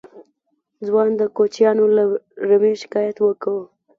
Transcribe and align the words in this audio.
ځوان 0.85 1.09
د 1.17 1.21
کوچيانو 1.37 1.85
له 1.97 2.03
رمې 2.49 2.73
شکايت 2.81 3.17
وکړ. 3.21 3.57